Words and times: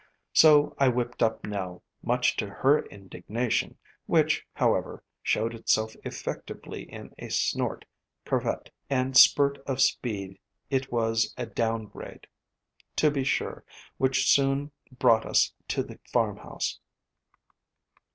So 0.33 0.73
I 0.79 0.87
whipped 0.87 1.21
up 1.21 1.43
Nell, 1.45 1.83
much 2.01 2.35
to 2.37 2.49
her 2.49 2.83
indignation, 2.87 3.77
which, 4.07 4.43
however, 4.51 5.03
showed 5.21 5.53
itself 5.53 5.93
effec 6.03 6.41
tively 6.45 6.87
in 6.89 7.13
a 7.19 7.29
snort, 7.29 7.85
curvet, 8.25 8.71
and 8.89 9.15
spurt 9.15 9.59
of 9.67 9.79
speed— 9.79 10.39
it 10.71 10.91
was 10.91 11.31
a 11.37 11.45
down 11.45 11.85
grade, 11.85 12.25
to 12.95 13.11
be 13.11 13.23
sure— 13.23 13.63
which 13.99 14.27
soon 14.27 14.71
brought 14.91 15.27
us 15.27 15.53
to 15.67 15.83
the 15.83 15.99
farmhouse. 16.11 16.79